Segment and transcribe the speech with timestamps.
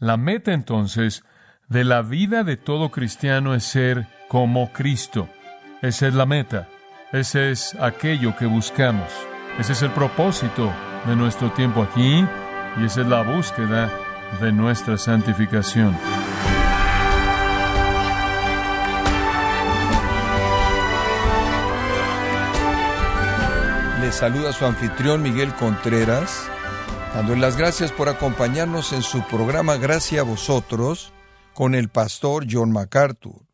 [0.00, 1.24] La meta entonces
[1.68, 5.28] de la vida de todo cristiano es ser como Cristo.
[5.82, 6.68] Esa es la meta.
[7.12, 9.12] Ese es aquello que buscamos.
[9.58, 10.72] Ese es el propósito
[11.04, 12.24] de nuestro tiempo aquí
[12.78, 13.92] y esa es la búsqueda
[14.40, 15.94] de nuestra santificación.
[24.00, 26.50] Le saluda su anfitrión Miguel Contreras,
[27.14, 31.12] dándole las gracias por acompañarnos en su programa Gracia a vosotros
[31.54, 33.46] con el pastor John MacArthur.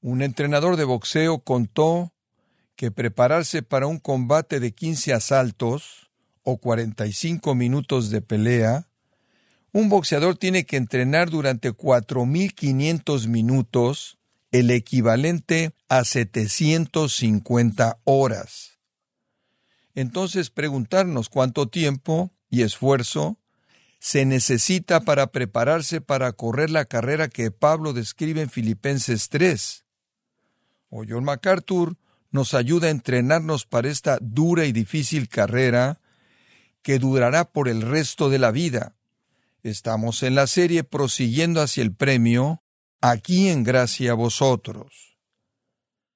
[0.00, 2.12] Un entrenador de boxeo contó
[2.76, 6.10] que prepararse para un combate de 15 asaltos
[6.42, 8.88] o 45 minutos de pelea,
[9.72, 14.18] un boxeador tiene que entrenar durante 4.500 minutos,
[14.52, 18.78] el equivalente a 750 horas.
[19.94, 23.38] Entonces preguntarnos cuánto tiempo y esfuerzo
[23.98, 29.84] se necesita para prepararse para correr la carrera que Pablo describe en Filipenses 3.
[30.90, 31.96] O John MacArthur
[32.30, 36.00] nos ayuda a entrenarnos para esta dura y difícil carrera
[36.82, 38.94] que durará por el resto de la vida.
[39.62, 42.62] Estamos en la serie prosiguiendo hacia el premio,
[43.00, 45.18] aquí en gracia a vosotros.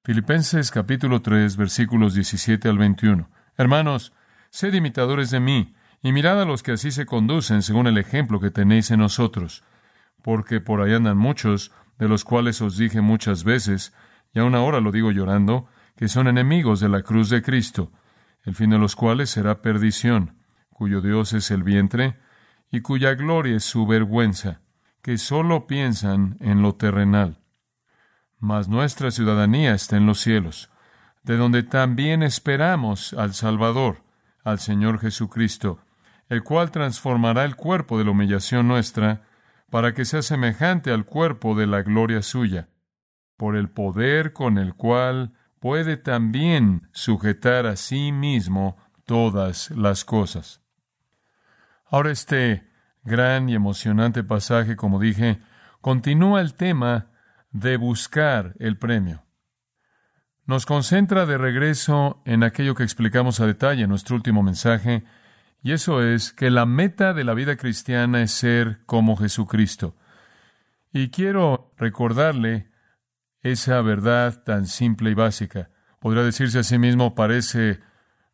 [0.03, 3.29] Filipenses capítulo 3 versículos 17 al 21.
[3.57, 4.13] Hermanos,
[4.49, 8.39] sed imitadores de mí, y mirad a los que así se conducen según el ejemplo
[8.39, 9.63] que tenéis en nosotros,
[10.23, 13.93] porque por ahí andan muchos, de los cuales os dije muchas veces,
[14.33, 17.91] y aún ahora lo digo llorando, que son enemigos de la cruz de Cristo,
[18.43, 20.37] el fin de los cuales será perdición,
[20.69, 22.17] cuyo Dios es el vientre,
[22.71, 24.61] y cuya gloria es su vergüenza,
[25.03, 27.39] que sólo piensan en lo terrenal.
[28.39, 30.71] Mas nuestra ciudadanía está en los cielos,
[31.23, 34.03] de donde también esperamos al Salvador,
[34.43, 35.79] al Señor Jesucristo,
[36.31, 39.23] el cual transformará el cuerpo de la humillación nuestra,
[39.69, 42.69] para que sea semejante al cuerpo de la gloria suya,
[43.35, 50.61] por el poder con el cual puede también sujetar a sí mismo todas las cosas.
[51.85, 52.65] Ahora este
[53.03, 55.41] gran y emocionante pasaje, como dije,
[55.81, 57.07] continúa el tema
[57.51, 59.25] de buscar el premio.
[60.45, 65.03] Nos concentra de regreso en aquello que explicamos a detalle en nuestro último mensaje,
[65.63, 69.95] y eso es que la meta de la vida cristiana es ser como Jesucristo.
[70.91, 72.69] Y quiero recordarle
[73.41, 75.69] esa verdad tan simple y básica.
[75.99, 77.79] Podría decirse a sí mismo, parece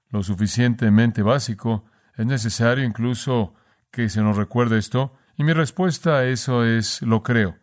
[0.10, 3.54] lo suficientemente básico, es necesario incluso
[3.92, 7.58] que se nos recuerde esto, y mi respuesta a eso es lo creo.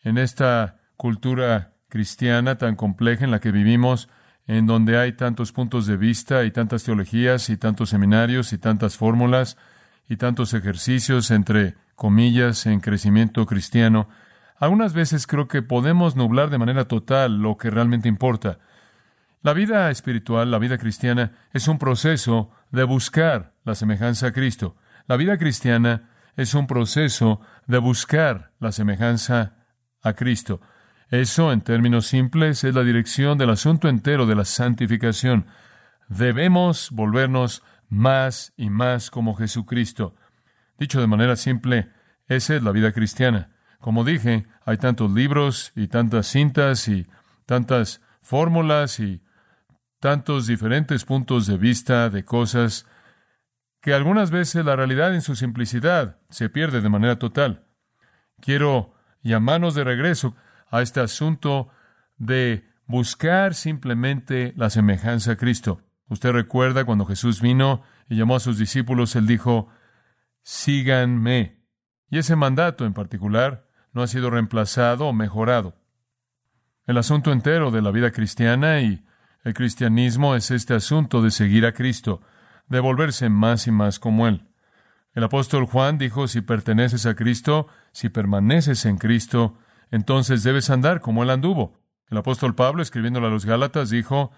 [0.00, 4.08] En esta cultura cristiana tan compleja en la que vivimos,
[4.46, 8.96] en donde hay tantos puntos de vista y tantas teologías y tantos seminarios y tantas
[8.96, 9.56] fórmulas
[10.08, 14.08] y tantos ejercicios entre comillas en crecimiento cristiano,
[14.58, 18.58] algunas veces creo que podemos nublar de manera total lo que realmente importa.
[19.42, 24.76] La vida espiritual, la vida cristiana, es un proceso de buscar la semejanza a Cristo.
[25.06, 29.52] La vida cristiana es un proceso de buscar la semejanza
[30.02, 30.60] a Cristo.
[31.10, 35.46] Eso, en términos simples, es la dirección del asunto entero de la santificación.
[36.08, 40.14] Debemos volvernos más y más como Jesucristo.
[40.78, 41.90] Dicho de manera simple,
[42.26, 43.50] esa es la vida cristiana.
[43.78, 47.06] Como dije, hay tantos libros y tantas cintas y
[47.46, 49.22] tantas fórmulas y
[50.00, 52.86] tantos diferentes puntos de vista de cosas
[53.80, 57.66] que algunas veces la realidad en su simplicidad se pierde de manera total.
[58.40, 60.34] Quiero llamarnos de regreso
[60.70, 61.68] a este asunto
[62.16, 65.80] de buscar simplemente la semejanza a Cristo.
[66.08, 69.68] Usted recuerda cuando Jesús vino y llamó a sus discípulos, él dijo,
[70.42, 71.62] síganme.
[72.10, 75.76] Y ese mandato en particular no ha sido reemplazado o mejorado.
[76.86, 79.04] El asunto entero de la vida cristiana y
[79.42, 82.20] el cristianismo es este asunto de seguir a Cristo,
[82.68, 84.48] de volverse más y más como Él.
[85.14, 89.56] El apóstol Juan dijo, si perteneces a Cristo, si permaneces en Cristo,
[89.94, 91.78] entonces debes andar como él anduvo.
[92.10, 94.32] El apóstol Pablo, escribiéndole a los Gálatas, dijo,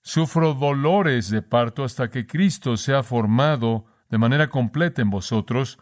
[0.00, 5.80] Sufro dolores de parto hasta que Cristo sea formado de manera completa en vosotros.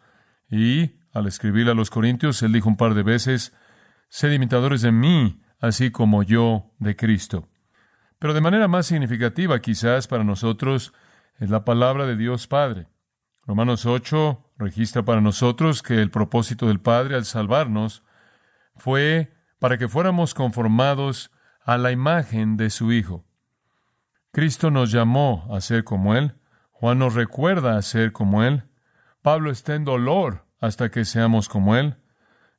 [0.48, 3.54] Y, al escribirle a los Corintios, él dijo un par de veces,
[4.08, 7.50] Sed imitadores de mí, así como yo de Cristo.
[8.18, 10.94] Pero de manera más significativa quizás para nosotros
[11.38, 12.88] es la palabra de Dios Padre.
[13.46, 18.02] Romanos 8 registra para nosotros que el propósito del Padre al salvarnos
[18.76, 21.30] fue para que fuéramos conformados
[21.64, 23.24] a la imagen de su Hijo.
[24.32, 26.34] Cristo nos llamó a ser como Él.
[26.72, 28.64] Juan nos recuerda a ser como Él.
[29.22, 31.96] Pablo está en dolor hasta que seamos como Él.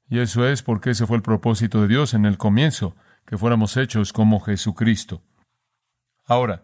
[0.08, 2.96] Y eso es porque ese fue el propósito de Dios en el comienzo,
[3.26, 5.22] que fuéramos hechos como Jesucristo.
[6.26, 6.64] Ahora,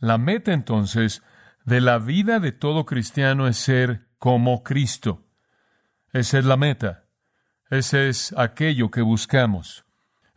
[0.00, 1.22] la meta entonces
[1.64, 5.24] de la vida de todo cristiano es ser como Cristo.
[6.12, 7.04] Esa es la meta.
[7.70, 9.84] Ese es aquello que buscamos.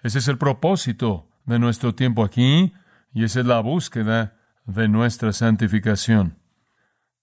[0.03, 2.73] Ese es el propósito de nuestro tiempo aquí
[3.13, 6.37] y esa es la búsqueda de nuestra santificación.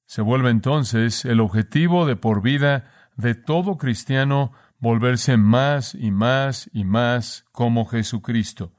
[0.07, 6.71] Se vuelve entonces el objetivo de por vida de todo cristiano volverse más y más
[6.73, 8.73] y más como Jesucristo.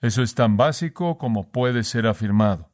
[0.00, 2.70] Eso es tan básico como puede ser afirmado.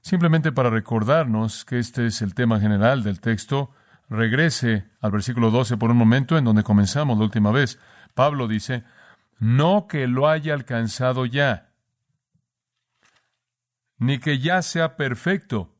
[0.00, 3.72] Simplemente para recordarnos que este es el tema general del texto,
[4.08, 7.78] regrese al versículo 12 por un momento en donde comenzamos la última vez.
[8.14, 8.84] Pablo dice,
[9.38, 11.72] no que lo haya alcanzado ya,
[13.98, 15.74] ni que ya sea perfecto,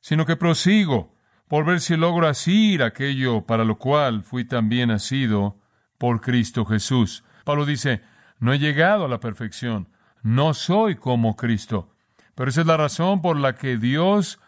[0.00, 1.14] sino que prosigo
[1.48, 5.60] por ver si logro asir aquello para lo cual fui también nacido
[5.98, 7.24] por Cristo Jesús.
[7.44, 8.02] Pablo dice,
[8.38, 9.88] no he llegado a la perfección,
[10.22, 11.94] no soy como Cristo,
[12.34, 14.40] pero esa es la razón por la que Dios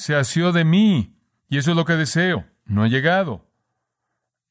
[0.00, 1.14] se asió de mí,
[1.50, 2.46] y eso es lo que deseo.
[2.64, 3.46] No he llegado,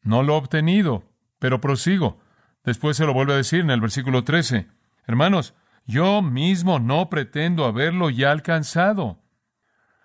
[0.04, 2.19] no lo he obtenido, pero prosigo.
[2.63, 4.68] Después se lo vuelve a decir en el versículo 13.
[5.07, 5.56] Hermanos,
[5.88, 9.24] yo mismo no pretendo haberlo ya alcanzado.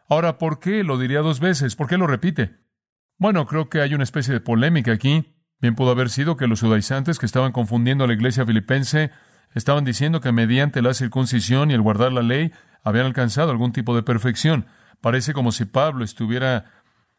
[0.08, 0.82] Ahora, ¿por qué?
[0.82, 1.76] Lo diría dos veces.
[1.76, 2.56] ¿Por qué lo repite?
[3.18, 5.34] Bueno, creo que hay una especie de polémica aquí.
[5.60, 9.10] Bien pudo haber sido que los judaizantes que estaban confundiendo a la iglesia filipense
[9.54, 12.50] estaban diciendo que mediante la circuncisión y el guardar la ley
[12.82, 14.66] habían alcanzado algún tipo de perfección.
[15.04, 16.72] Parece como si Pablo estuviera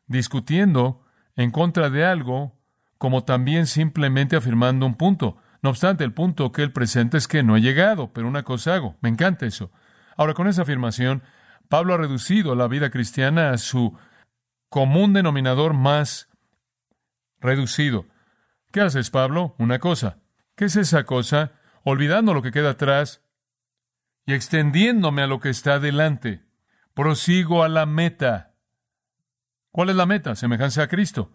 [0.07, 1.05] discutiendo
[1.35, 2.59] en contra de algo
[2.97, 5.37] como también simplemente afirmando un punto.
[5.61, 8.73] No obstante, el punto que él presenta es que no he llegado, pero una cosa
[8.73, 8.97] hago.
[9.01, 9.71] Me encanta eso.
[10.17, 11.21] Ahora, con esa afirmación,
[11.69, 13.95] Pablo ha reducido la vida cristiana a su
[14.67, 16.27] común denominador más
[17.39, 18.07] reducido.
[18.71, 19.53] ¿Qué haces, Pablo?
[19.59, 20.17] Una cosa.
[20.55, 21.51] ¿Qué es esa cosa?
[21.83, 23.21] Olvidando lo que queda atrás
[24.25, 26.44] y extendiéndome a lo que está delante.
[26.95, 28.55] Prosigo a la meta.
[29.69, 30.35] ¿Cuál es la meta?
[30.35, 31.31] Semejanza a Cristo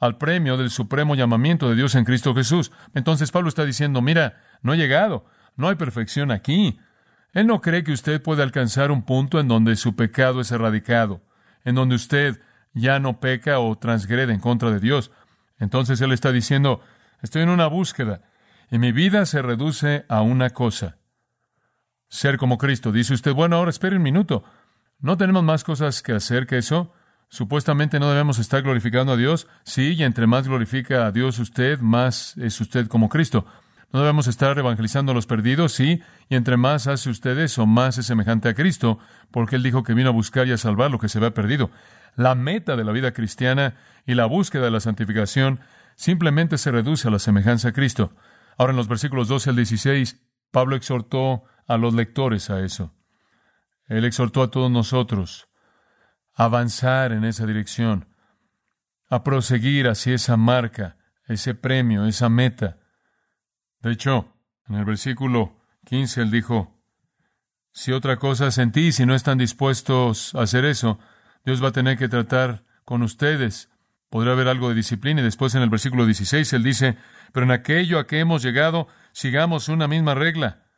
[0.00, 2.72] al premio del supremo llamamiento de Dios en Cristo Jesús.
[2.94, 5.24] Entonces Pablo está diciendo, mira, no he llegado,
[5.56, 6.78] no hay perfección aquí.
[7.32, 11.22] Él no cree que usted puede alcanzar un punto en donde su pecado es erradicado,
[11.64, 12.40] en donde usted
[12.74, 15.10] ya no peca o transgrede en contra de Dios.
[15.58, 16.80] Entonces él está diciendo,
[17.22, 18.22] estoy en una búsqueda
[18.70, 20.98] y mi vida se reduce a una cosa,
[22.08, 22.92] ser como Cristo.
[22.92, 24.44] Dice usted, bueno, ahora espere un minuto.
[25.00, 26.92] ¿No tenemos más cosas que hacer que eso?
[27.28, 29.48] Supuestamente no debemos estar glorificando a Dios.
[29.64, 33.44] Sí, y entre más glorifica a Dios usted, más es usted como Cristo.
[33.92, 37.96] No debemos estar evangelizando a los perdidos, sí, y entre más hace usted eso, más
[37.96, 38.98] es semejante a Cristo,
[39.30, 41.70] porque Él dijo que vino a buscar y a salvar lo que se había perdido.
[42.16, 43.76] La meta de la vida cristiana
[44.06, 45.60] y la búsqueda de la santificación
[45.94, 48.12] simplemente se reduce a la semejanza a Cristo.
[48.58, 50.20] Ahora en los versículos 12 al 16,
[50.50, 52.92] Pablo exhortó a los lectores a eso.
[53.86, 55.48] Él exhortó a todos nosotros
[56.34, 58.08] avanzar en esa dirección,
[59.08, 60.96] a proseguir hacia esa marca,
[61.26, 62.78] ese premio, esa meta.
[63.80, 64.34] De hecho,
[64.68, 66.74] en el versículo 15 él dijo,
[67.72, 70.98] si otra cosa sentís y no están dispuestos a hacer eso,
[71.44, 73.68] Dios va a tener que tratar con ustedes.
[74.10, 75.20] Podrá haber algo de disciplina.
[75.20, 76.96] Y después en el versículo 16 él dice,
[77.32, 80.68] pero en aquello a que hemos llegado, sigamos una misma regla.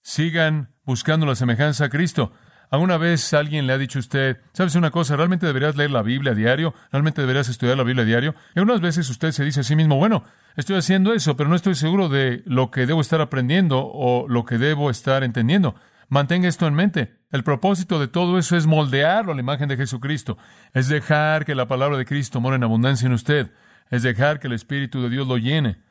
[0.00, 2.32] Sigan buscando la semejanza a Cristo.
[2.70, 6.02] ¿Alguna vez alguien le ha dicho a usted, sabes una cosa, realmente deberías leer la
[6.02, 8.34] Biblia a diario, realmente deberías estudiar la Biblia a diario?
[8.54, 10.24] Y algunas veces usted se dice a sí mismo, bueno,
[10.56, 14.44] estoy haciendo eso, pero no estoy seguro de lo que debo estar aprendiendo o lo
[14.44, 15.76] que debo estar entendiendo.
[16.08, 17.16] Mantenga esto en mente.
[17.30, 20.38] El propósito de todo eso es moldearlo a la imagen de Jesucristo.
[20.72, 23.52] Es dejar que la palabra de Cristo more en abundancia en usted.
[23.90, 25.82] Es dejar que el Espíritu de Dios lo llene.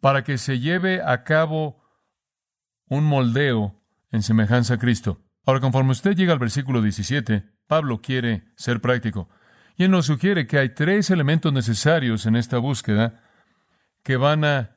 [0.00, 1.83] Para que se lleve a cabo
[2.94, 5.20] un moldeo en semejanza a Cristo.
[5.44, 9.28] Ahora, conforme usted llega al versículo 17, Pablo quiere ser práctico.
[9.76, 13.20] Y él nos sugiere que hay tres elementos necesarios en esta búsqueda
[14.02, 14.76] que van a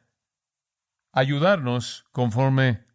[1.12, 2.86] ayudarnos conforme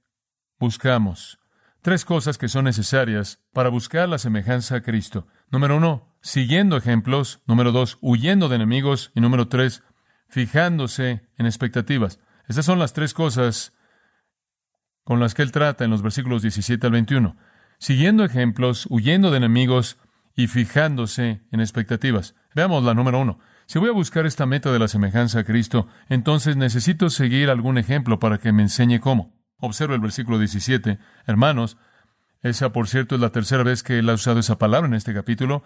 [0.59, 1.39] buscamos.
[1.81, 5.27] Tres cosas que son necesarias para buscar la semejanza a Cristo.
[5.51, 7.41] Número uno, siguiendo ejemplos.
[7.47, 9.11] Número dos, huyendo de enemigos.
[9.15, 9.83] Y número tres,
[10.29, 12.21] fijándose en expectativas.
[12.49, 13.73] Estas son las tres cosas
[15.05, 17.37] con las que él trata en los versículos 17 al 21
[17.83, 19.99] siguiendo ejemplos, huyendo de enemigos
[20.37, 22.37] y fijándose en expectativas.
[22.55, 23.41] Veamos la número uno.
[23.67, 27.79] Si voy a buscar esta meta de la semejanza a Cristo, entonces necesito seguir algún
[27.79, 29.35] ejemplo para que me enseñe cómo.
[29.59, 31.01] Observa el versículo 17.
[31.27, 31.77] Hermanos,
[32.41, 35.13] esa por cierto es la tercera vez que él ha usado esa palabra en este
[35.13, 35.65] capítulo.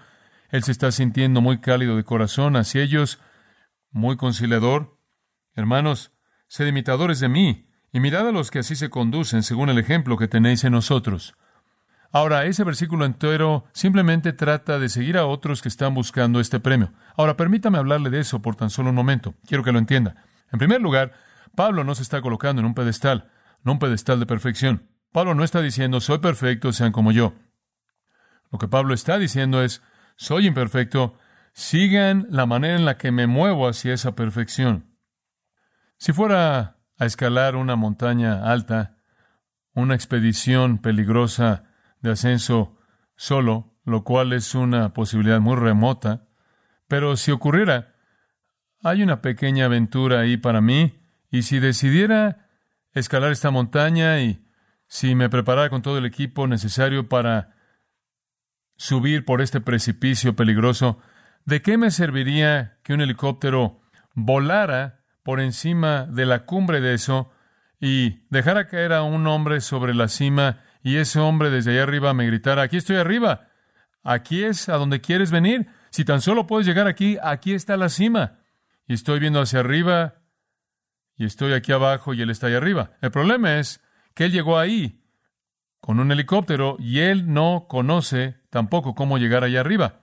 [0.49, 3.21] Él se está sintiendo muy cálido de corazón hacia ellos,
[3.90, 4.99] muy conciliador.
[5.55, 6.12] Hermanos,
[6.49, 10.19] sed imitadores de mí, y mirad a los que así se conducen según el ejemplo
[10.19, 11.35] que tenéis en nosotros.
[12.12, 16.93] Ahora, ese versículo entero simplemente trata de seguir a otros que están buscando este premio.
[17.17, 19.33] Ahora, permítame hablarle de eso por tan solo un momento.
[19.47, 20.26] Quiero que lo entienda.
[20.53, 21.15] En primer lugar,
[21.55, 23.31] Pablo no se está colocando en un pedestal,
[23.62, 24.91] no un pedestal de perfección.
[25.11, 27.33] Pablo no está diciendo, soy perfecto, sean como yo.
[28.53, 29.81] Lo que Pablo está diciendo es,
[30.17, 31.17] soy imperfecto,
[31.55, 34.85] sigan la manera en la que me muevo hacia esa perfección.
[35.97, 38.97] Si fuera a escalar una montaña alta,
[39.75, 41.65] una expedición peligrosa
[42.00, 42.79] de ascenso
[43.17, 46.26] solo, lo cual es una posibilidad muy remota,
[46.88, 47.95] pero si ocurriera,
[48.83, 51.00] hay una pequeña aventura ahí para mí,
[51.31, 52.49] y si decidiera
[52.93, 54.47] escalar esta montaña y
[54.87, 57.57] si me preparara con todo el equipo necesario para
[58.76, 60.99] subir por este precipicio peligroso,
[61.45, 63.81] ¿de qué me serviría que un helicóptero
[64.15, 67.33] volara por encima de la cumbre de eso
[67.80, 72.14] y dejara caer a un hombre sobre la cima y ese hombre desde allá arriba
[72.14, 73.49] me gritara, aquí estoy arriba,
[74.04, 77.88] aquí es a donde quieres venir, si tan solo puedes llegar aquí, aquí está la
[77.88, 78.38] cima,
[78.87, 80.14] y estoy viendo hacia arriba,
[81.16, 82.92] y estoy aquí abajo y él está ahí arriba.
[83.00, 83.83] El problema es
[84.14, 85.02] que él llegó ahí
[85.80, 90.02] con un helicóptero y él no conoce tampoco cómo llegar allá arriba.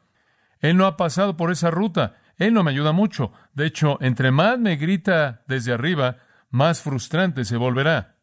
[0.60, 3.32] Él no ha pasado por esa ruta, él no me ayuda mucho.
[3.54, 6.18] De hecho, entre más me grita desde arriba,
[6.50, 8.18] más frustrante se volverá.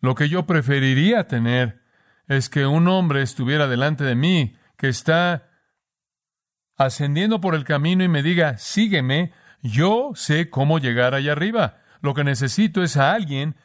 [0.00, 1.82] Lo que yo preferiría tener
[2.26, 5.48] es que un hombre estuviera delante de mí, que está
[6.76, 9.32] ascendiendo por el camino y me diga, sígueme,
[9.62, 11.78] yo sé cómo llegar allá arriba.
[12.00, 13.56] Lo que necesito es a alguien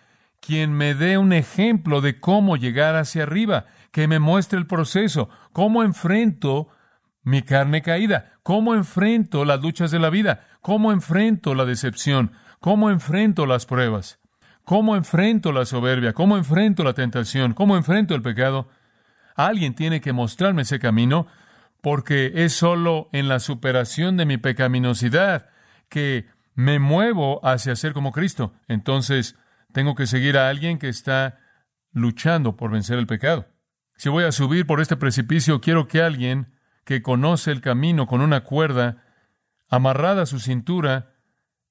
[0.42, 5.30] quien me dé un ejemplo de cómo llegar hacia arriba, que me muestre el proceso,
[5.54, 6.68] cómo enfrento
[7.26, 12.90] mi carne caída, cómo enfrento las luchas de la vida, cómo enfrento la decepción, cómo
[12.90, 14.20] enfrento las pruebas.
[14.66, 16.14] ¿Cómo enfrento la soberbia?
[16.14, 17.54] ¿Cómo enfrento la tentación?
[17.54, 18.68] ¿Cómo enfrento el pecado?
[19.36, 21.28] Alguien tiene que mostrarme ese camino
[21.82, 25.50] porque es solo en la superación de mi pecaminosidad
[25.88, 28.54] que me muevo hacia ser como Cristo.
[28.68, 29.36] Entonces,
[29.72, 31.38] tengo que seguir a alguien que está
[31.92, 33.46] luchando por vencer el pecado.
[33.98, 36.55] Si voy a subir por este precipicio, quiero que alguien
[36.86, 39.04] que conoce el camino con una cuerda
[39.70, 41.12] amarrada a su cintura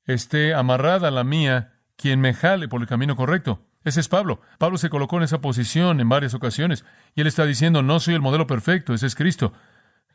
[0.04, 3.66] esté amarrada a la mía quien me jale por el camino correcto.
[3.85, 4.40] Ese es Pablo.
[4.59, 8.14] Pablo se colocó en esa posición en varias ocasiones y él está diciendo, no soy
[8.14, 9.52] el modelo perfecto, ese es Cristo.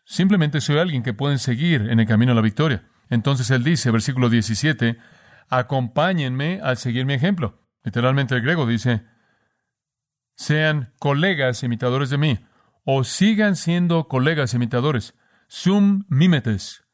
[0.06, 2.84] Simplemente soy alguien que pueden seguir en el camino a la victoria.
[3.10, 4.98] Entonces él dice, versículo 17,
[5.50, 7.62] acompáñenme al seguir mi ejemplo.
[7.84, 9.03] Literalmente el griego dice,
[10.36, 12.39] sean colegas imitadores de mí,
[12.83, 15.15] o sigan siendo colegas imitadores.
[15.48, 16.86] Sum mimetes,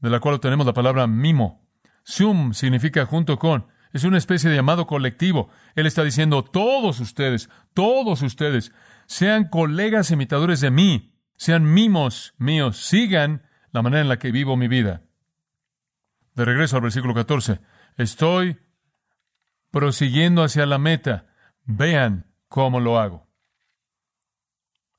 [0.00, 1.66] de la cual tenemos la palabra mimo.
[2.02, 3.66] Sum significa junto con.
[3.92, 5.48] Es una especie de llamado colectivo.
[5.74, 8.72] Él está diciendo, todos ustedes, todos ustedes,
[9.06, 13.42] sean colegas imitadores de mí, sean mimos míos, sigan
[13.72, 15.02] la manera en la que vivo mi vida.
[16.34, 17.60] De regreso al versículo 14.
[17.96, 18.58] Estoy
[19.70, 21.26] prosiguiendo hacia la meta.
[21.64, 23.27] Vean cómo lo hago.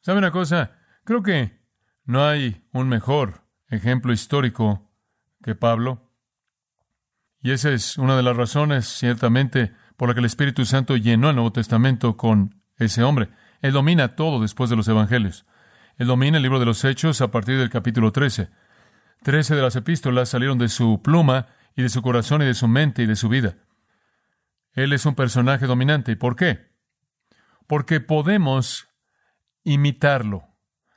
[0.01, 0.77] ¿Sabe una cosa?
[1.03, 1.59] Creo que
[2.05, 4.91] no hay un mejor ejemplo histórico
[5.43, 6.11] que Pablo.
[7.41, 11.29] Y esa es una de las razones, ciertamente, por la que el Espíritu Santo llenó
[11.29, 13.29] el Nuevo Testamento con ese hombre.
[13.61, 15.45] Él domina todo después de los Evangelios.
[15.97, 18.49] Él domina el libro de los Hechos a partir del capítulo 13.
[19.21, 22.67] Trece de las epístolas salieron de su pluma y de su corazón y de su
[22.67, 23.57] mente y de su vida.
[24.73, 26.13] Él es un personaje dominante.
[26.13, 26.69] ¿Y por qué?
[27.67, 28.88] Porque podemos
[29.63, 30.43] imitarlo.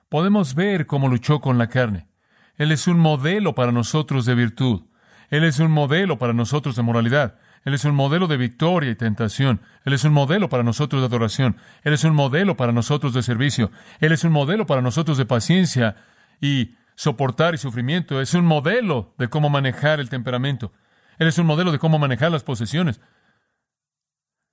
[0.09, 2.09] Podemos ver cómo luchó con la carne.
[2.57, 4.83] Él es un modelo para nosotros de virtud.
[5.31, 7.39] Él es un modelo para nosotros de moralidad.
[7.65, 9.63] Él es un modelo de victoria y tentación.
[9.85, 11.57] Él es un modelo para nosotros de adoración.
[11.83, 13.71] Él es un modelo para nosotros de servicio.
[14.01, 15.97] Él es un modelo para nosotros de paciencia
[16.41, 18.21] y soportar y sufrimiento.
[18.21, 20.73] Es un modelo de cómo manejar el temperamento.
[21.19, 23.01] Él es un modelo de cómo manejar las posesiones.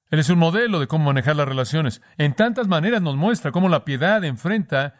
[0.10, 2.02] Él es un modelo de cómo manejar las relaciones.
[2.18, 4.96] En tantas maneras nos muestra cómo la piedad enfrenta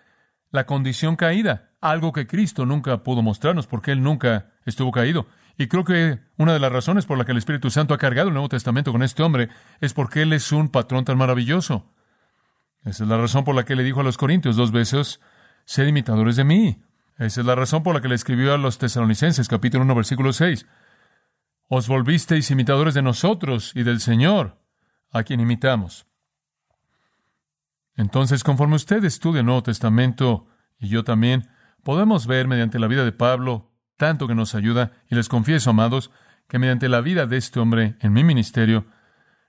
[0.52, 5.28] la condición caída, algo que Cristo nunca pudo mostrarnos porque Él nunca estuvo caído.
[5.60, 8.30] Y creo que una de las razones por la que el Espíritu Santo ha cargado
[8.30, 9.50] el Nuevo Testamento con este hombre
[9.82, 11.92] es porque él es un patrón tan maravilloso.
[12.86, 15.20] Esa es la razón por la que le dijo a los Corintios dos veces,
[15.66, 16.82] sed imitadores de mí.
[17.18, 20.32] Esa es la razón por la que le escribió a los tesalonicenses, capítulo 1, versículo
[20.32, 20.66] 6.
[21.68, 24.59] Os volvisteis imitadores de nosotros y del Señor,
[25.12, 26.06] a quien imitamos.
[27.96, 30.48] Entonces, conforme usted estudia el Nuevo Testamento,
[30.78, 31.50] y yo también,
[31.84, 36.10] podemos ver mediante la vida de Pablo tanto que nos ayuda, y les confieso, amados,
[36.48, 38.88] que mediante la vida de este hombre en mi ministerio,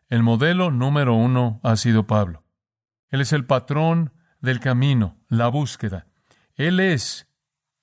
[0.08, 2.42] el modelo número uno ha sido Pablo.
[3.10, 6.08] Él es el patrón del camino, la búsqueda.
[6.56, 7.28] Él es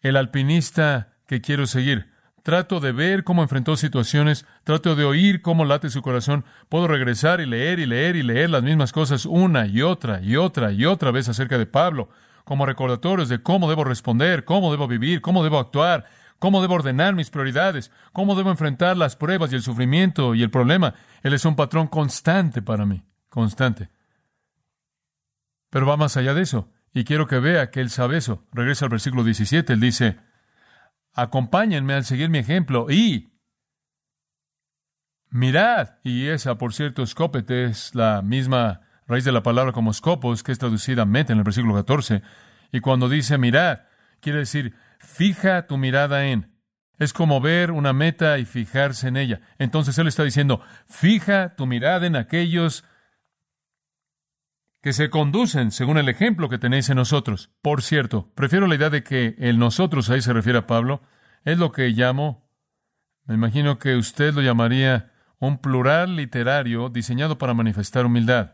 [0.01, 2.11] el alpinista que quiero seguir.
[2.47, 6.45] Trato de ver cómo enfrentó situaciones, trato de oír cómo late su corazón.
[6.69, 10.37] Puedo regresar y leer y leer y leer las mismas cosas una y otra y
[10.37, 12.07] otra y otra vez acerca de Pablo,
[12.45, 16.05] como recordatorios de cómo debo responder, cómo debo vivir, cómo debo actuar,
[16.39, 20.49] cómo debo ordenar mis prioridades, cómo debo enfrentar las pruebas y el sufrimiento y el
[20.49, 20.93] problema.
[21.23, 23.89] Él es un patrón constante para mí, constante.
[25.69, 28.45] Pero va más allá de eso, y quiero que vea que él sabe eso.
[28.53, 30.26] Regresa al versículo 17, él dice,
[31.17, 33.33] acompáñenme al seguir mi ejemplo y
[35.29, 40.43] mirad, y esa, por cierto, escópete es la misma raíz de la palabra como scopos,
[40.43, 42.21] que es traducida meta en el versículo 14,
[42.71, 43.79] y cuando dice mirad,
[44.21, 46.53] quiere decir fija tu mirada en.
[46.99, 49.41] Es como ver una meta y fijarse en ella.
[49.59, 52.83] Entonces él está diciendo, fija tu mirada en aquellos
[54.87, 57.51] que se conducen según el ejemplo que tenéis en nosotros.
[57.61, 61.01] Por cierto, prefiero la idea de que el nosotros ahí se refiere a Pablo.
[61.43, 62.49] Es lo que llamo,
[63.25, 68.53] me imagino que usted lo llamaría un plural literario diseñado para manifestar humildad.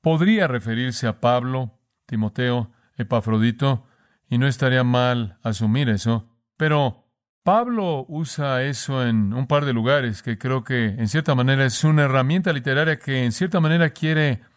[0.00, 3.88] Podría referirse a Pablo, Timoteo, Epafrodito,
[4.28, 7.08] y no estaría mal asumir eso, pero
[7.42, 11.82] Pablo usa eso en un par de lugares que creo que en cierta manera es
[11.82, 14.48] una herramienta literaria que en cierta manera quiere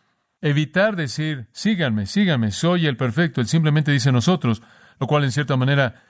[0.43, 3.39] evitar decir, síganme, síganme, soy el perfecto.
[3.39, 4.61] Él simplemente dice nosotros,
[4.99, 6.03] lo cual en cierta manera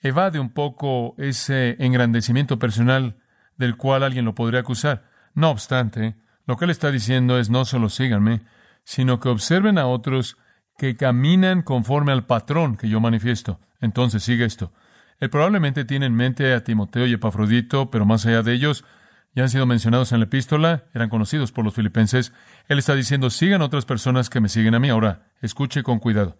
[0.00, 3.18] evade un poco ese engrandecimiento personal
[3.58, 5.10] del cual alguien lo podría acusar.
[5.34, 6.16] No obstante,
[6.46, 8.40] lo que él está diciendo es no solo síganme,
[8.82, 10.38] sino que observen a otros
[10.78, 13.60] que caminan conforme al patrón que yo manifiesto.
[13.82, 14.72] Entonces sigue esto.
[15.20, 18.86] Él probablemente tiene en mente a Timoteo y Epafrodito, pero más allá de ellos,
[19.34, 22.32] ya han sido mencionados en la epístola, eran conocidos por los filipenses.
[22.68, 24.90] Él está diciendo, sigan otras personas que me siguen a mí.
[24.90, 26.36] Ahora, escuche con cuidado.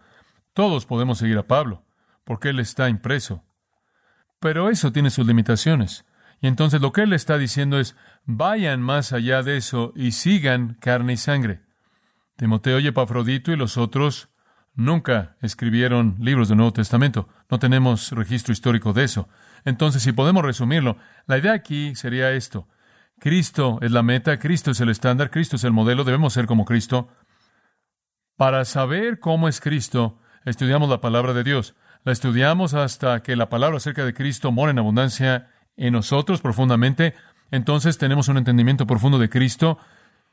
[0.52, 1.84] Todos podemos seguir a Pablo,
[2.24, 3.44] porque él está impreso.
[4.40, 6.04] Pero eso tiene sus limitaciones.
[6.42, 10.74] Y entonces lo que él está diciendo es, vayan más allá de eso y sigan
[10.80, 11.62] carne y sangre.
[12.36, 14.28] Timoteo y Epafrodito y los otros
[14.74, 17.28] nunca escribieron libros del Nuevo Testamento.
[17.48, 19.28] No tenemos registro histórico de eso.
[19.64, 22.68] Entonces, si podemos resumirlo, la idea aquí sería esto.
[23.18, 26.64] Cristo es la meta, Cristo es el estándar, Cristo es el modelo, debemos ser como
[26.64, 27.08] Cristo.
[28.36, 31.74] Para saber cómo es Cristo, estudiamos la palabra de Dios.
[32.04, 37.14] La estudiamos hasta que la palabra acerca de Cristo mora en abundancia en nosotros profundamente.
[37.52, 39.78] Entonces tenemos un entendimiento profundo de Cristo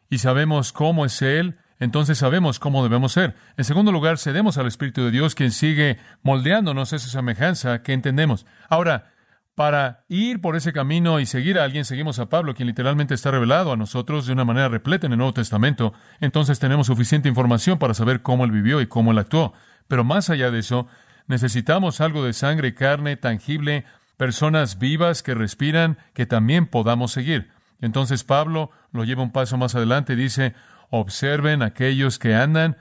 [0.09, 1.59] y sabemos cómo es Él.
[1.79, 3.35] Entonces sabemos cómo debemos ser.
[3.55, 8.45] En segundo lugar, cedemos al Espíritu de Dios, quien sigue moldeándonos esa semejanza que entendemos.
[8.67, 9.13] Ahora,
[9.59, 13.29] para ir por ese camino y seguir a alguien, seguimos a Pablo, quien literalmente está
[13.29, 15.91] revelado a nosotros de una manera repleta en el Nuevo Testamento.
[16.21, 19.51] Entonces tenemos suficiente información para saber cómo él vivió y cómo él actuó.
[19.89, 20.87] Pero más allá de eso,
[21.27, 23.83] necesitamos algo de sangre carne tangible,
[24.15, 27.49] personas vivas que respiran, que también podamos seguir.
[27.81, 30.53] Entonces Pablo lo lleva un paso más adelante y dice,
[30.89, 32.77] observen aquellos que andan,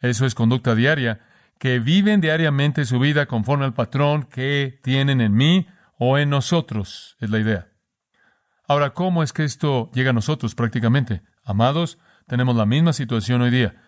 [0.00, 1.20] eso es conducta diaria,
[1.58, 5.66] que viven diariamente su vida conforme al patrón que tienen en mí,
[6.06, 7.68] o en nosotros, es la idea.
[8.68, 11.22] Ahora, ¿cómo es que esto llega a nosotros prácticamente?
[11.44, 13.80] Amados, tenemos la misma situación hoy día.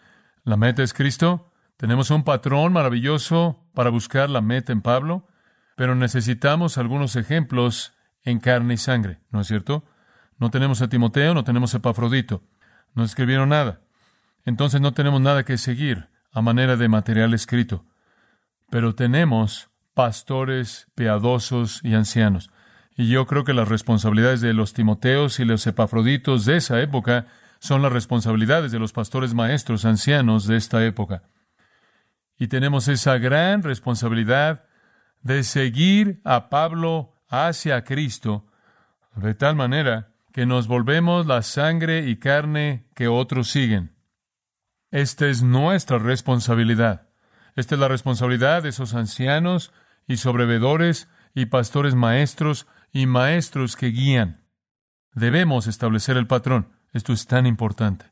[0.43, 1.53] La meta es Cristo.
[1.77, 5.29] Tenemos un patrón maravilloso para buscar la meta en Pablo,
[5.77, 9.85] pero necesitamos algunos ejemplos en carne y sangre, ¿no es cierto?
[10.39, 12.43] No tenemos a Timoteo, no tenemos a Epafrodito.
[12.95, 13.83] No escribieron nada.
[14.47, 17.85] Entonces no tenemos nada que seguir a manera de material escrito.
[18.71, 22.51] Pero tenemos pastores piadosos y ancianos.
[22.99, 27.29] Y yo creo que las responsabilidades de los Timoteos y los Epafroditos de esa época
[27.61, 31.23] son las responsabilidades de los pastores maestros ancianos de esta época.
[32.39, 34.67] Y tenemos esa gran responsabilidad
[35.23, 38.47] de seguir a Pablo hacia Cristo
[39.15, 43.97] de tal manera que nos volvemos la sangre y carne que otros siguen.
[44.91, 47.09] Esta es nuestra responsabilidad.
[47.55, 49.73] Esta es la responsabilidad de esos ancianos
[50.07, 54.45] y sobrevedores y pastores maestros y maestros que guían.
[55.13, 56.69] Debemos establecer el patrón.
[56.93, 58.07] Esto es tan importante,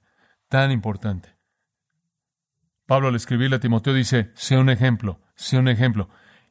[0.48, 1.36] tan importante.
[2.86, 6.10] Pablo al escribirle a Timoteo dice, sea un ejemplo, sea un ejemplo.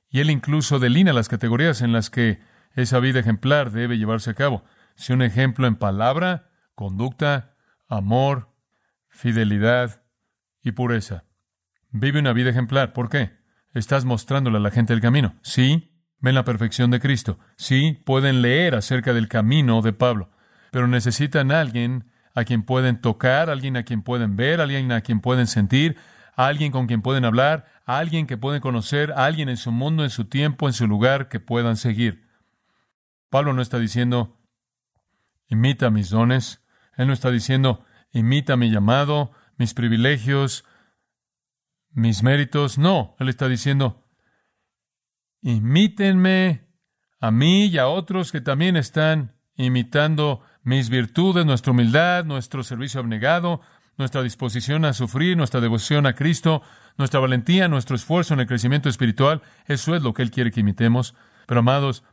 [0.09, 2.41] Y él incluso delinea las categorías en las que
[2.75, 4.63] esa vida ejemplar debe llevarse a cabo.
[4.95, 7.55] Sea un ejemplo en palabra, conducta,
[7.87, 8.49] amor,
[9.09, 10.03] fidelidad
[10.63, 11.25] y pureza.
[11.91, 12.93] Vive una vida ejemplar.
[12.93, 13.42] ¿Por qué?
[13.73, 15.35] Estás mostrándole a la gente el camino.
[15.41, 17.39] Sí, ven la perfección de Cristo.
[17.57, 20.31] Sí, pueden leer acerca del camino de Pablo,
[20.71, 25.01] pero necesitan a alguien a quien pueden tocar, alguien a quien pueden ver, alguien a
[25.01, 25.97] quien pueden sentir,
[26.35, 30.25] alguien con quien pueden hablar, alguien que pueden conocer, alguien en su mundo, en su
[30.25, 32.27] tiempo, en su lugar que puedan seguir.
[33.29, 34.39] Pablo no está diciendo,
[35.47, 36.61] imita mis dones.
[36.95, 40.65] Él no está diciendo, imita mi llamado, mis privilegios,
[41.93, 42.77] mis méritos.
[42.77, 44.03] No, él está diciendo,
[45.41, 46.67] imítenme
[47.19, 52.99] a mí y a otros que también están imitando mis virtudes, nuestra humildad, nuestro servicio
[52.99, 53.61] abnegado,
[53.97, 56.61] nuestra disposición a sufrir, nuestra devoción a Cristo,
[56.97, 59.41] nuestra valentía, nuestro esfuerzo en el crecimiento espiritual.
[59.67, 61.15] Eso es lo que Él quiere que imitemos.
[61.45, 62.03] Pero amados,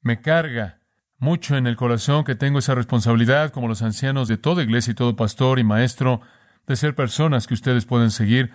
[0.00, 0.80] me carga
[1.18, 4.94] mucho en el corazón que tengo esa responsabilidad, como los ancianos de toda iglesia y
[4.94, 6.20] todo pastor y maestro,
[6.66, 8.52] de ser personas que ustedes pueden seguir.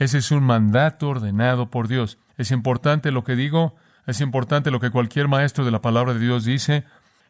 [0.00, 2.18] Ese es un mandato ordenado por Dios.
[2.38, 6.20] Es importante lo que digo, es importante lo que cualquier maestro de la palabra de
[6.20, 6.86] Dios dice.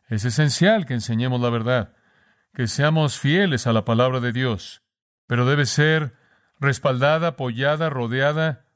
[0.07, 1.95] Es esencial que enseñemos la verdad,
[2.55, 4.85] que seamos fieles a la palabra de Dios,
[5.27, 6.15] pero debe ser
[6.61, 8.67] respaldada, apoyada, rodeada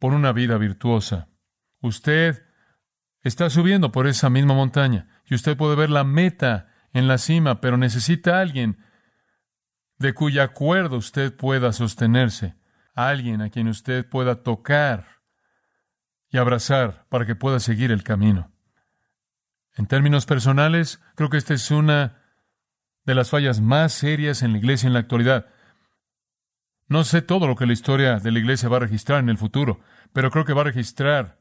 [0.00, 1.28] por una vida virtuosa.
[1.82, 2.44] Usted
[3.22, 7.60] está subiendo por esa misma montaña y usted puede ver la meta en la cima,
[7.60, 8.84] pero necesita a alguien
[9.98, 12.56] de cuya acuerdo usted pueda sostenerse,
[12.94, 15.22] alguien a quien usted pueda tocar
[16.30, 18.50] y abrazar para que pueda seguir el camino.
[19.74, 22.22] En términos personales, creo que esta es una
[23.04, 25.46] de las fallas más serias en la iglesia en la actualidad.
[26.88, 29.38] No sé todo lo que la historia de la iglesia va a registrar en el
[29.38, 29.80] futuro,
[30.12, 31.40] pero creo que va a registrar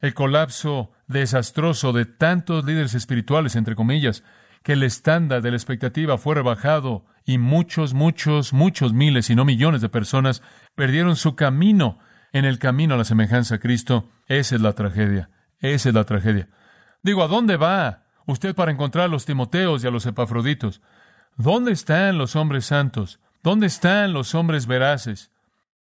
[0.00, 4.24] el colapso desastroso de tantos líderes espirituales, entre comillas,
[4.64, 9.44] que el estándar de la expectativa fue rebajado y muchos, muchos, muchos miles, y no
[9.44, 10.42] millones de personas
[10.74, 11.98] perdieron su camino
[12.32, 14.10] en el camino a la semejanza a Cristo.
[14.26, 15.28] Esa es la tragedia.
[15.60, 16.48] Esa es la tragedia.
[17.02, 20.80] Digo, ¿a dónde va usted para encontrar a los Timoteos y a los Epafroditos?
[21.36, 23.20] ¿Dónde están los hombres santos?
[23.42, 25.30] ¿Dónde están los hombres veraces?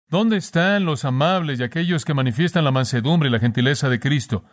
[0.10, 4.44] ¿Dónde están los amables y aquellos que manifiestan la mansedumbre y la gentileza de Cristo?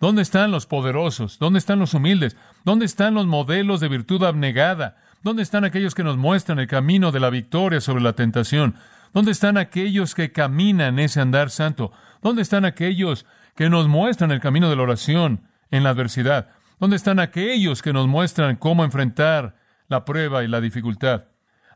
[0.00, 1.38] ¿Dónde están los poderosos?
[1.38, 2.34] ¿Dónde están los humildes?
[2.64, 4.96] ¿Dónde están los modelos de virtud abnegada?
[5.22, 8.76] ¿Dónde están aquellos que nos muestran el camino de la victoria sobre la tentación?
[9.12, 11.92] ¿Dónde están aquellos que caminan ese andar santo?
[12.22, 16.48] ¿Dónde están aquellos que nos muestran el camino de la oración en la adversidad?
[16.78, 19.56] ¿Dónde están aquellos que nos muestran cómo enfrentar
[19.88, 21.24] la prueba y la dificultad?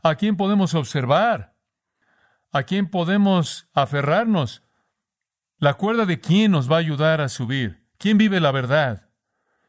[0.02, 1.56] ¿A quién podemos observar?
[2.52, 4.62] ¿A quién podemos aferrarnos?
[5.58, 7.83] La cuerda de quién nos va a ayudar a subir.
[7.98, 9.10] ¿Quién vive la verdad?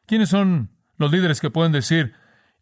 [0.06, 2.14] ¿Quiénes son los líderes que pueden decir,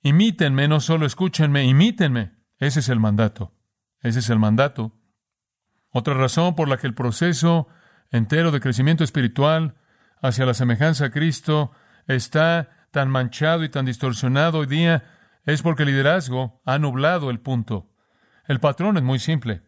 [0.02, 2.34] imítenme, no solo escúchenme, imítenme?
[2.58, 3.54] Ese es el mandato.
[4.02, 4.98] Ese es el mandato.
[5.90, 7.68] Otra razón por la que el proceso
[8.12, 9.76] entero de crecimiento espiritual
[10.22, 11.72] hacia la semejanza a Cristo
[12.08, 15.04] está tan manchado y tan distorsionado hoy día
[15.46, 17.92] es porque el liderazgo ha nublado el punto.
[18.48, 19.64] El patrón es muy simple.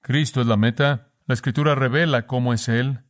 [0.00, 1.12] Cristo es la meta.
[1.26, 3.00] La Escritura revela cómo es Él.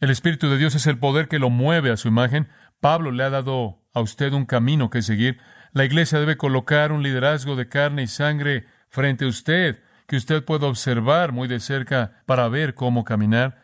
[0.00, 2.48] El Espíritu de Dios es el poder que lo mueve a su imagen.
[2.80, 5.38] Pablo le ha dado a usted un camino que seguir.
[5.72, 10.42] La iglesia debe colocar un liderazgo de carne y sangre frente a usted, que usted
[10.42, 13.62] pueda observar muy de cerca para ver cómo caminar.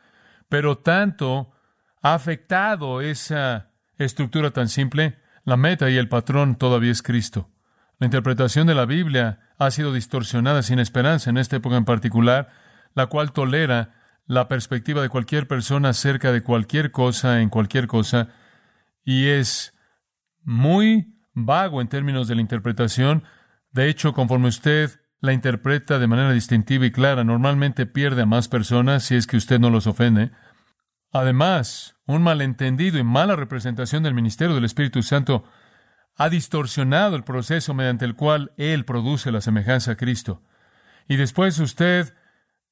[0.50, 1.52] Pero tanto
[2.02, 7.48] ha afectado esa estructura tan simple, la meta y el patrón todavía es Cristo.
[7.98, 12.50] La interpretación de la Biblia ha sido distorsionada sin esperanza en esta época en particular,
[12.94, 13.95] la cual tolera
[14.26, 18.28] la perspectiva de cualquier persona acerca de cualquier cosa en cualquier cosa
[19.04, 19.72] y es
[20.42, 23.22] muy vago en términos de la interpretación.
[23.70, 28.48] De hecho, conforme usted la interpreta de manera distintiva y clara, normalmente pierde a más
[28.48, 30.32] personas si es que usted no los ofende.
[31.12, 35.44] Además, un malentendido y mala representación del ministerio del Espíritu Santo
[36.16, 40.42] ha distorsionado el proceso mediante el cual Él produce la semejanza a Cristo.
[41.08, 42.14] Y después usted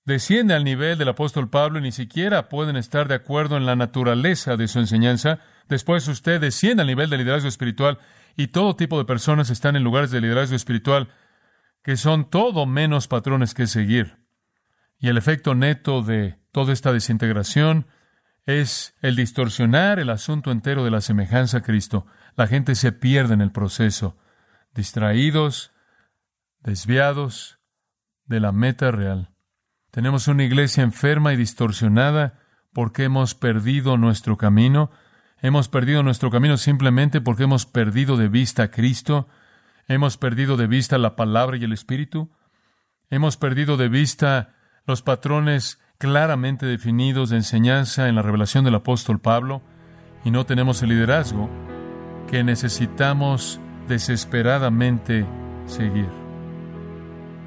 [0.05, 3.77] desciende al nivel del apóstol Pablo y ni siquiera pueden estar de acuerdo en la
[3.77, 5.41] naturaleza de su enseñanza.
[5.69, 7.99] Después usted desciende al nivel del liderazgo espiritual
[8.37, 11.09] y todo tipo de personas están en lugares de liderazgo espiritual
[11.83, 14.19] que son todo menos patrones que seguir.
[14.99, 17.87] Y el efecto neto de toda esta desintegración
[18.47, 22.07] es el distorsionar el asunto entero de la semejanza a Cristo.
[22.37, 24.17] La gente se pierde en el proceso,
[24.75, 25.73] distraídos,
[26.61, 27.59] desviados
[28.25, 29.34] de la meta real.
[29.95, 32.41] Tenemos una iglesia enferma y distorsionada
[32.73, 34.91] porque hemos perdido nuestro camino.
[35.41, 39.29] Hemos perdido nuestro camino simplemente porque hemos perdido de vista a Cristo.
[39.87, 42.33] Hemos perdido de vista la palabra y el Espíritu.
[43.09, 49.21] Hemos perdido de vista los patrones claramente definidos de enseñanza en la revelación del apóstol
[49.21, 49.63] Pablo
[50.25, 51.49] y no tenemos el liderazgo
[52.29, 55.25] que necesitamos desesperadamente
[55.67, 56.09] seguir.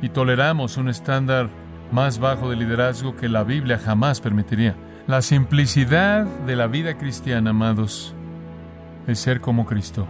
[0.02, 4.76] Y toleramos un estándar más bajo de liderazgo que la Biblia jamás permitiría.
[5.08, 8.14] La simplicidad de la vida cristiana, amados,
[9.08, 10.08] es ser como Cristo.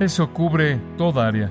[0.00, 1.50] Eso cubre toda área.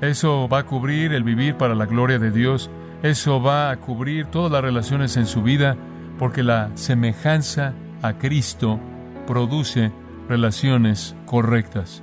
[0.00, 2.70] Eso va a cubrir el vivir para la gloria de Dios.
[3.02, 5.76] Eso va a cubrir todas las relaciones en su vida,
[6.18, 8.80] porque la semejanza a Cristo
[9.26, 9.92] produce
[10.28, 12.02] relaciones correctas.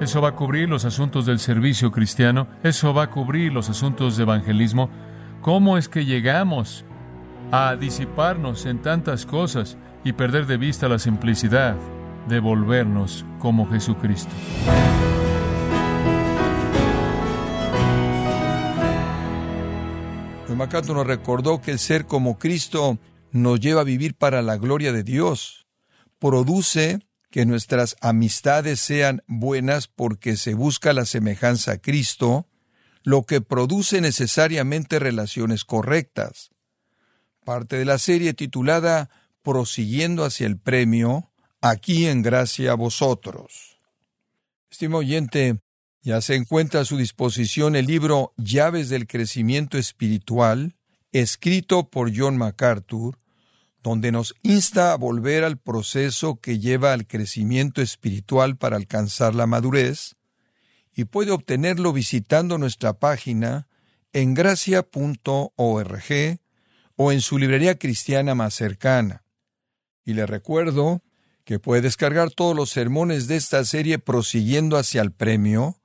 [0.00, 4.16] Eso va a cubrir los asuntos del servicio cristiano, eso va a cubrir los asuntos
[4.16, 4.90] de evangelismo.
[5.42, 6.84] ¿Cómo es que llegamos
[7.50, 11.76] a disiparnos en tantas cosas y perder de vista la simplicidad
[12.28, 14.32] de volvernos como Jesucristo?
[20.62, 23.00] Macato nos recordó que el ser como Cristo
[23.32, 25.66] nos lleva a vivir para la gloria de Dios.
[26.20, 27.00] Produce
[27.30, 32.46] que nuestras amistades sean buenas porque se busca la semejanza a Cristo,
[33.04, 36.50] lo que produce necesariamente relaciones correctas.
[37.44, 39.10] Parte de la serie titulada
[39.42, 43.80] Prosiguiendo hacia el premio, aquí en gracia a vosotros.
[44.70, 45.58] Estimado oyente,
[46.02, 50.76] ya se encuentra a su disposición el libro Llaves del Crecimiento Espiritual,
[51.12, 53.18] escrito por John MacArthur,
[53.82, 59.46] donde nos insta a volver al proceso que lleva al crecimiento espiritual para alcanzar la
[59.46, 60.16] madurez,
[60.94, 63.68] y puede obtenerlo visitando nuestra página
[64.12, 66.02] en gracia.org
[66.96, 69.24] o en su librería cristiana más cercana.
[70.04, 71.02] Y le recuerdo
[71.44, 75.80] que puede descargar todos los sermones de esta serie prosiguiendo hacia el premio,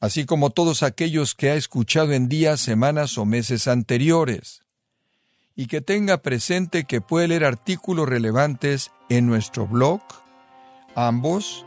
[0.00, 4.62] así como todos aquellos que ha escuchado en días, semanas o meses anteriores
[5.58, 10.00] y que tenga presente que puede leer artículos relevantes en nuestro blog,
[10.94, 11.66] ambos